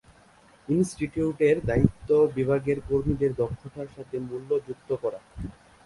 [0.67, 5.19] ইনস্টিটিউটের দায়িত্ব বিভাগের কর্মীদের দক্ষতার সাথে মূল্য যুক্ত করা।